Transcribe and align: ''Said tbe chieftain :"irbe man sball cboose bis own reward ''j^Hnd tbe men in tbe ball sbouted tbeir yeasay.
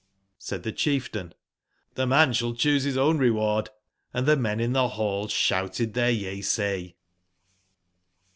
''Said 0.39 0.63
tbe 0.63 0.75
chieftain 0.75 1.31
:"irbe 1.95 2.07
man 2.09 2.31
sball 2.31 2.55
cboose 2.55 2.85
bis 2.85 2.97
own 2.97 3.19
reward 3.19 3.69
''j^Hnd 4.15 4.25
tbe 4.25 4.39
men 4.39 4.59
in 4.59 4.71
tbe 4.73 4.97
ball 4.97 5.27
sbouted 5.27 5.91
tbeir 5.93 6.19
yeasay. 6.19 6.95